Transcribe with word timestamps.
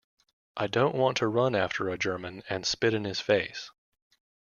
I 0.57 0.65
don't 0.65 0.95
want 0.95 1.17
to 1.17 1.27
run 1.27 1.53
after 1.53 1.87
a 1.89 1.95
German 1.95 2.41
and 2.49 2.65
spit 2.65 2.95
in 2.95 3.03
his 3.03 3.19
face. 3.19 3.69